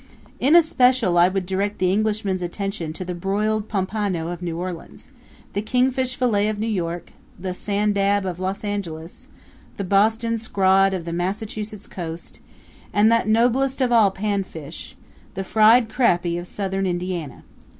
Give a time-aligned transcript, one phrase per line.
[0.39, 5.09] In especial I would direct the Englishman's attention to the broiled pompano of New Orleans;
[5.53, 9.27] the kingfish filet of New York; the sanddab of Los Angeles;
[9.77, 12.39] the Boston scrod of the Massachusetts coast;
[12.91, 14.95] and that noblest of all pan fish
[15.35, 17.43] the fried crappie of Southern Indiana.